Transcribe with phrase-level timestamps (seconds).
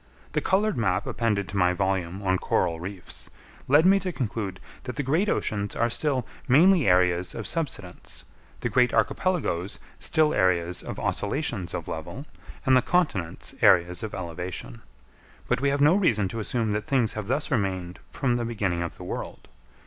[0.31, 3.29] The coloured map appended to my volume on Coral Reefs,
[3.67, 8.23] led me to conclude that the great oceans are still mainly areas of subsidence,
[8.61, 12.25] the great archipelagoes still areas of oscillations of level,
[12.65, 14.81] and the continents areas of elevation.
[15.47, 18.81] But we have no reason to assume that things have thus remained from the beginning
[18.81, 19.49] of the world.